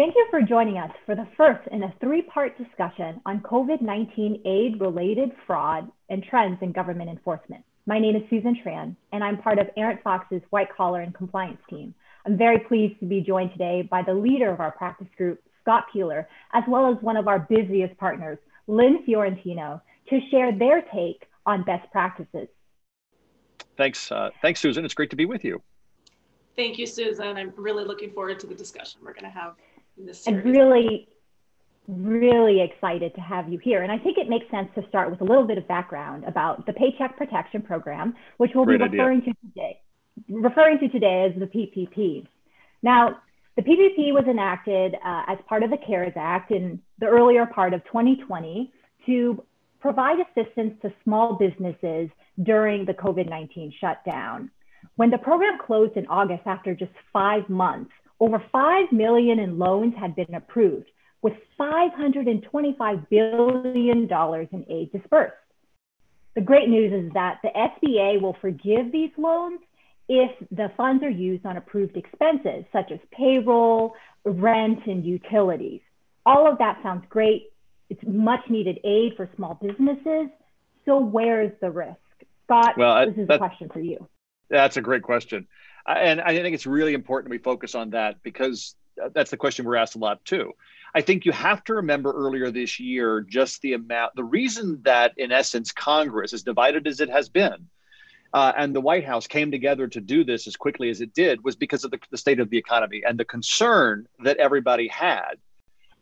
[0.00, 5.30] Thank you for joining us for the first in a three-part discussion on COVID-19 aid-related
[5.46, 7.62] fraud and trends in government enforcement.
[7.84, 11.60] My name is Susan Tran, and I'm part of Arent Fox's White Collar and Compliance
[11.68, 11.94] team.
[12.24, 15.84] I'm very pleased to be joined today by the leader of our practice group, Scott
[15.92, 18.38] Peeler, as well as one of our busiest partners,
[18.68, 22.48] Lynn Fiorentino, to share their take on best practices.
[23.76, 24.82] Thanks, uh, thanks, Susan.
[24.86, 25.60] It's great to be with you.
[26.56, 27.36] Thank you, Susan.
[27.36, 29.69] I'm really looking forward to the discussion we're going to have in this series.
[30.26, 31.08] And really,
[31.88, 33.82] really excited to have you here.
[33.82, 36.66] And I think it makes sense to start with a little bit of background about
[36.66, 39.34] the Paycheck Protection Program, which we'll Great be referring idea.
[39.34, 39.80] to today,
[40.28, 42.26] referring to today as the PPP.
[42.82, 43.18] Now,
[43.56, 47.74] the PPP was enacted uh, as part of the CARES Act in the earlier part
[47.74, 48.72] of 2020
[49.06, 49.44] to
[49.80, 52.08] provide assistance to small businesses
[52.42, 54.50] during the COVID 19 shutdown.
[54.96, 59.94] When the program closed in August after just five months, over 5 million in loans
[59.98, 60.90] had been approved,
[61.22, 64.08] with $525 billion
[64.52, 65.34] in aid dispersed.
[66.34, 69.60] The great news is that the SBA will forgive these loans
[70.08, 75.80] if the funds are used on approved expenses, such as payroll, rent, and utilities.
[76.26, 77.52] All of that sounds great.
[77.88, 80.28] It's much needed aid for small businesses.
[80.84, 81.96] So, where's the risk?
[82.44, 84.08] Scott, well, this is a question for you.
[84.48, 85.46] That's a great question.
[85.98, 88.74] And I think it's really important we focus on that because
[89.14, 90.52] that's the question we're asked a lot too.
[90.94, 95.12] I think you have to remember earlier this year just the amount, the reason that
[95.16, 97.68] in essence Congress, as divided as it has been,
[98.32, 101.42] uh, and the White House came together to do this as quickly as it did
[101.42, 105.34] was because of the, the state of the economy and the concern that everybody had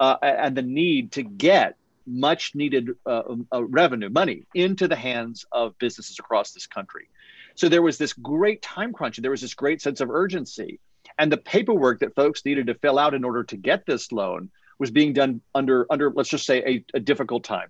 [0.01, 5.45] uh, and the need to get much needed uh, uh, revenue, money into the hands
[5.53, 7.09] of businesses across this country.
[7.59, 9.19] So there was this great time crunch.
[9.19, 10.79] And there was this great sense of urgency.
[11.19, 14.51] And the paperwork that folks needed to fill out in order to get this loan
[14.79, 17.69] was being done under, under let's just say, a, a difficult time.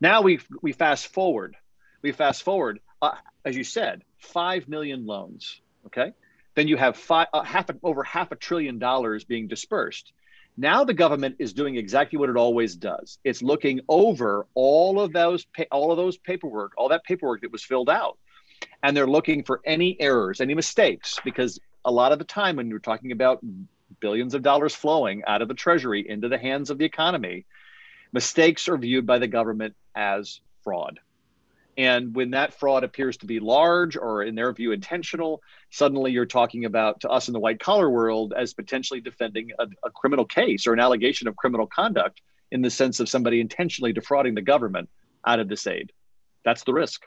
[0.00, 1.56] Now we we fast forward.
[2.02, 5.60] We fast forward, uh, as you said, 5 million loans.
[5.86, 6.12] Okay.
[6.54, 10.12] Then you have five, uh, half over half a trillion dollars being dispersed.
[10.56, 13.18] Now the government is doing exactly what it always does.
[13.24, 17.64] It's looking over all of those all of those paperwork, all that paperwork that was
[17.64, 18.18] filled out.
[18.82, 22.68] And they're looking for any errors, any mistakes because a lot of the time when
[22.68, 23.44] you're talking about
[24.00, 27.46] billions of dollars flowing out of the treasury into the hands of the economy,
[28.12, 31.00] mistakes are viewed by the government as fraud.
[31.76, 35.40] And when that fraud appears to be large or, in their view, intentional,
[35.70, 39.66] suddenly you're talking about, to us in the white collar world, as potentially defending a,
[39.84, 43.92] a criminal case or an allegation of criminal conduct in the sense of somebody intentionally
[43.92, 44.88] defrauding the government
[45.24, 45.92] out of this aid.
[46.44, 47.04] That's the risk.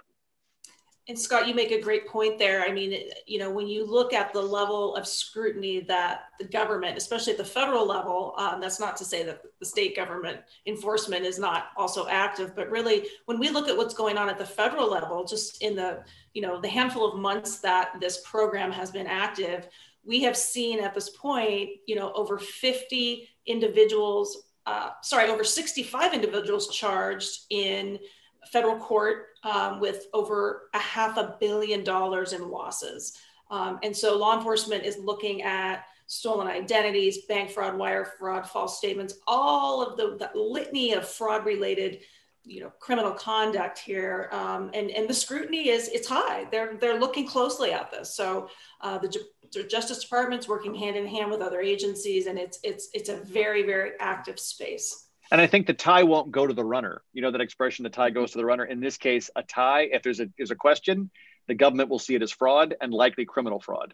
[1.11, 2.63] And Scott, you make a great point there.
[2.63, 6.97] I mean, you know, when you look at the level of scrutiny that the government,
[6.97, 11.25] especially at the federal level, um, that's not to say that the state government enforcement
[11.25, 14.45] is not also active, but really, when we look at what's going on at the
[14.45, 16.01] federal level, just in the,
[16.33, 19.67] you know, the handful of months that this program has been active,
[20.05, 26.13] we have seen at this point, you know, over 50 individuals, uh, sorry, over 65
[26.13, 27.99] individuals charged in
[28.47, 33.17] federal court um, with over a half a billion dollars in losses.
[33.49, 38.77] Um, and so law enforcement is looking at stolen identities, bank fraud, wire fraud, false
[38.77, 41.99] statements, all of the, the litany of fraud related
[42.43, 44.27] you know criminal conduct here.
[44.31, 46.47] Um, and and the scrutiny is it's high.
[46.51, 48.15] They're they're looking closely at this.
[48.15, 48.49] So
[48.81, 49.15] uh, the,
[49.53, 53.17] the justice department's working hand in hand with other agencies and it's it's it's a
[53.17, 57.01] very very active space and I think the tie won't go to the runner.
[57.13, 58.65] You know that expression, the tie goes to the runner.
[58.65, 61.09] In this case, a tie, if there's a there's a question,
[61.47, 63.93] the government will see it as fraud and likely criminal fraud.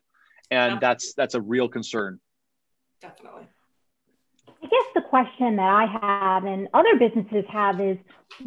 [0.50, 2.20] And that's that's a real concern.
[3.02, 3.48] Definitely.
[4.68, 7.98] I guess the question that I have and other businesses have is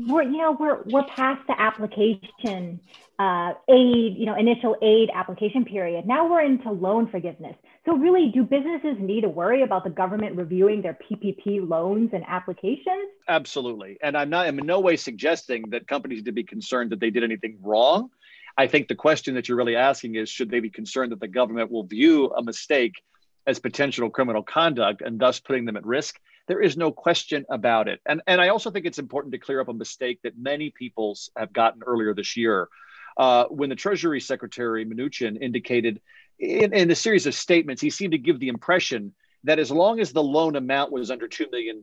[0.07, 2.79] we're you know we're we're past the application
[3.19, 6.07] uh, aid you know initial aid application period.
[6.07, 7.57] Now we're into loan forgiveness.
[7.87, 12.23] So really, do businesses need to worry about the government reviewing their PPP loans and
[12.28, 13.09] applications?
[13.27, 17.01] Absolutely, and I'm not I'm in no way suggesting that companies to be concerned that
[17.01, 18.11] they did anything wrong.
[18.59, 21.28] I think the question that you're really asking is should they be concerned that the
[21.28, 23.01] government will view a mistake
[23.47, 26.19] as potential criminal conduct and thus putting them at risk.
[26.47, 28.01] There is no question about it.
[28.07, 31.16] And, and I also think it's important to clear up a mistake that many people
[31.37, 32.69] have gotten earlier this year.
[33.16, 36.01] Uh, when the Treasury Secretary Mnuchin indicated
[36.39, 39.13] in, in a series of statements, he seemed to give the impression
[39.45, 41.83] that as long as the loan amount was under $2 million,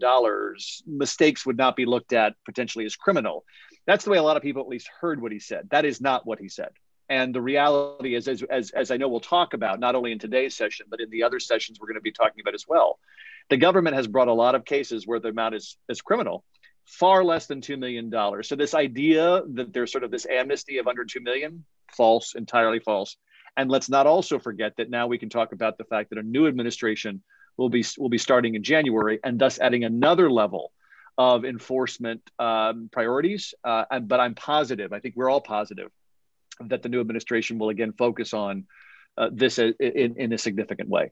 [0.86, 3.46] mistakes would not be looked at potentially as criminal.
[3.86, 5.70] That's the way a lot of people at least heard what he said.
[5.72, 6.70] That is not what he said.
[7.10, 10.20] And the reality is, as, as, as I know we'll talk about, not only in
[10.20, 13.00] today's session, but in the other sessions we're going to be talking about as well,
[13.50, 16.44] The government has brought a lot of cases where the amount is, is criminal,
[16.86, 18.12] far less than $2 million.
[18.44, 21.64] So this idea that there's sort of this amnesty of under 2 million,
[21.96, 23.16] false, entirely false.
[23.56, 26.24] And let's not also forget that now we can talk about the fact that a
[26.24, 27.24] new administration
[27.58, 30.72] will be, will be starting in January and thus adding another level
[31.18, 33.54] of enforcement um, priorities.
[33.64, 35.90] Uh, but I'm positive, I think we're all positive,
[36.62, 38.66] that the new administration will again focus on
[39.18, 41.12] uh, this in, in a significant way.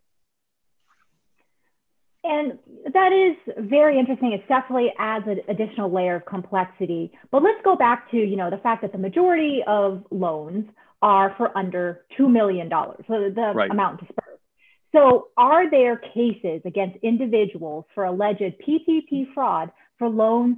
[2.23, 2.57] And
[2.91, 3.35] that is
[3.69, 4.31] very interesting.
[4.31, 7.11] It definitely adds an additional layer of complexity.
[7.29, 10.65] But let's go back to you know the fact that the majority of loans
[11.01, 13.69] are for under two million dollars, so the right.
[13.69, 14.41] amount dispersed.
[14.91, 20.57] So, are there cases against individuals for alleged PPP fraud for loans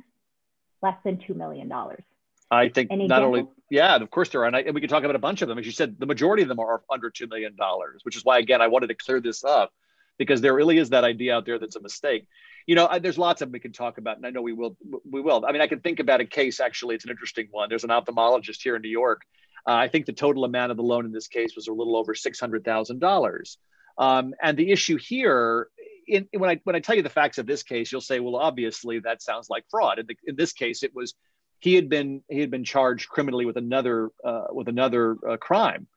[0.81, 2.03] less than two million dollars?
[2.49, 3.39] I think Any not examples?
[3.39, 5.41] only yeah, of course there are, and, I, and, we can talk about a bunch
[5.41, 5.57] of them.
[5.59, 8.39] As you said, the majority of them are under two million dollars, which is why
[8.39, 9.73] again I wanted to clear this up
[10.17, 12.27] because there really is that idea out there that's a mistake.
[12.65, 14.53] You know, I, there's lots of them we can talk about, and I know we
[14.53, 14.77] will.
[15.09, 15.45] We will.
[15.45, 16.59] I mean, I can think about a case.
[16.59, 17.69] Actually, it's an interesting one.
[17.69, 19.21] There's an ophthalmologist here in New York.
[19.67, 21.95] Uh, I think the total amount of the loan in this case was a little
[21.95, 23.57] over six hundred thousand um, dollars.
[23.99, 25.67] And the issue here,
[26.07, 28.35] in, when I when I tell you the facts of this case, you'll say, well,
[28.37, 29.99] obviously that sounds like fraud.
[29.99, 31.15] In, the, in this case, it was
[31.59, 35.87] he had been he had been charged criminally with another uh, with another uh, crime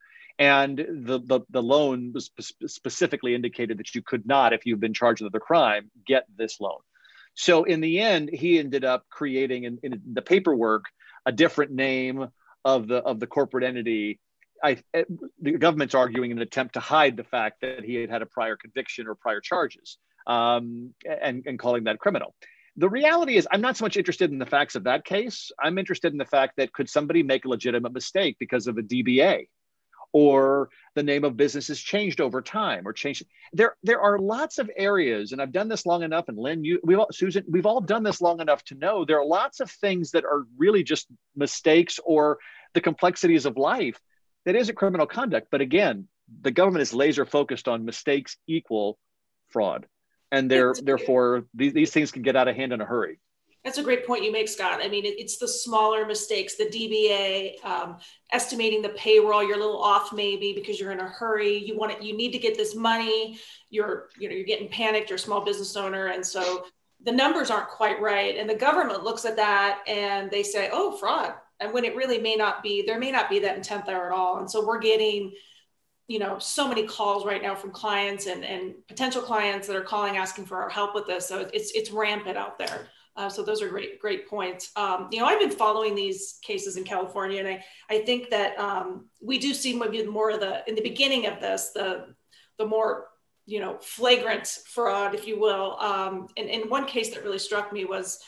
[0.41, 2.31] and the, the, the loan was
[2.67, 6.59] specifically indicated that you could not, if you've been charged with a crime, get this
[6.63, 6.79] loan.
[7.35, 10.87] So in the end, he ended up creating in, in the paperwork
[11.27, 12.29] a different name
[12.65, 14.19] of the of the corporate entity.
[14.65, 15.05] I, eh,
[15.43, 18.27] the government's arguing in an attempt to hide the fact that he had had a
[18.27, 22.35] prior conviction or prior charges, um, and, and calling that criminal.
[22.81, 25.53] The reality is, I'm not so much interested in the facts of that case.
[25.63, 28.83] I'm interested in the fact that could somebody make a legitimate mistake because of a
[28.83, 29.49] DBA
[30.15, 33.27] or the name of business has changed over time or changed.
[33.53, 36.29] There, there are lots of areas, and I've done this long enough.
[36.29, 39.21] And Lynn, you, we all, Susan, we've all done this long enough to know there
[39.21, 41.07] are lots of things that are really just
[41.37, 42.39] mistakes or
[42.73, 44.01] the complexities of life
[44.47, 45.49] that isn't criminal conduct.
[45.51, 46.09] But again,
[46.41, 48.99] the government is laser focused on mistakes equal
[49.51, 49.85] fraud,
[50.33, 53.19] and they're, therefore these, these things can get out of hand in a hurry.
[53.65, 54.81] That's a great point you make, Scott.
[54.83, 57.99] I mean, it, it's the smaller mistakes, the DBA, um,
[58.33, 59.43] estimating the payroll.
[59.43, 61.59] You're a little off maybe because you're in a hurry.
[61.59, 62.03] You want it.
[62.03, 63.39] You need to get this money.
[63.69, 65.11] You're, you know, you're getting panicked.
[65.11, 66.65] You're a small business owner, and so
[67.05, 68.37] the numbers aren't quite right.
[68.37, 72.19] And the government looks at that and they say, "Oh, fraud." And when it really
[72.19, 74.39] may not be, there may not be that intent there at all.
[74.39, 75.35] And so we're getting
[76.11, 79.89] you know so many calls right now from clients and, and potential clients that are
[79.93, 83.43] calling asking for our help with this so it's it's rampant out there uh, so
[83.43, 84.71] those are great, great points.
[84.77, 88.59] Um, you know, I've been following these cases in California, and I, I think that
[88.59, 92.15] um, we do see maybe more of the in the beginning of this, the
[92.57, 93.09] the more
[93.47, 95.77] you know flagrant fraud, if you will.
[95.81, 98.21] Um, and, and one case that really struck me was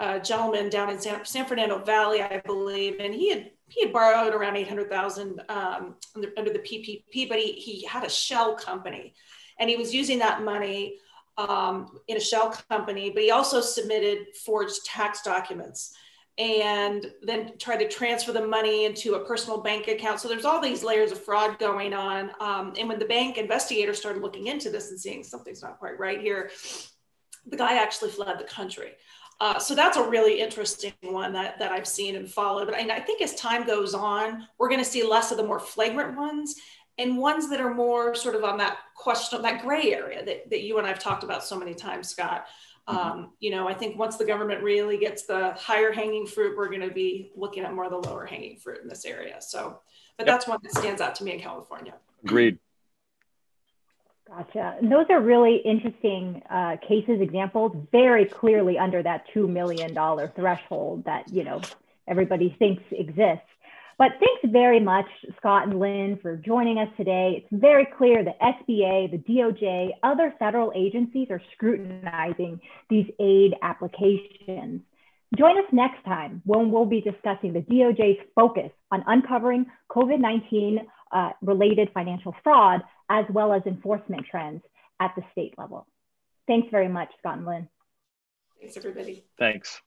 [0.00, 3.92] a gentleman down in San, San Fernando Valley, I believe, and he had he had
[3.92, 8.10] borrowed around eight hundred thousand um, under, under the PPP, but he he had a
[8.10, 9.14] shell company,
[9.58, 10.98] and he was using that money
[11.36, 15.94] um, in a shell company, but he also submitted forged tax documents
[16.38, 20.20] and then tried to transfer the money into a personal bank account.
[20.20, 22.30] So there's all these layers of fraud going on.
[22.40, 25.98] Um, and when the bank investigator started looking into this and seeing something's not quite
[25.98, 26.50] right here,
[27.46, 28.92] the guy actually fled the country.
[29.40, 32.66] Uh, so that's a really interesting one that, that I've seen and followed.
[32.66, 35.44] But I, I think as time goes on, we're going to see less of the
[35.44, 36.56] more flagrant ones
[36.98, 40.50] and ones that are more sort of on that question, of that gray area that,
[40.50, 42.44] that you and I've talked about so many times, Scott.
[42.86, 42.98] Mm-hmm.
[42.98, 46.68] Um, you know, I think once the government really gets the higher hanging fruit, we're
[46.68, 49.36] going to be looking at more of the lower hanging fruit in this area.
[49.40, 49.80] So,
[50.18, 50.34] but yep.
[50.34, 51.94] that's one that stands out to me in California.
[52.24, 52.58] Agreed.
[54.30, 54.76] Gotcha.
[54.80, 59.92] Those are really interesting uh, cases, examples, very clearly under that $2 million
[60.36, 61.60] threshold that, you know,
[62.06, 63.42] everybody thinks exists.
[63.98, 65.06] But thanks very much,
[65.36, 67.42] Scott and Lynn, for joining us today.
[67.42, 74.80] It's very clear the SBA, the DOJ, other federal agencies are scrutinizing these aid applications.
[75.36, 80.86] Join us next time when we'll be discussing the DOJ's focus on uncovering COVID 19
[81.12, 84.62] uh, related financial fraud, as well as enforcement trends
[85.00, 85.86] at the state level.
[86.46, 87.68] Thanks very much, Scott and Lynn.
[88.60, 89.24] Thanks, everybody.
[89.38, 89.80] Thanks.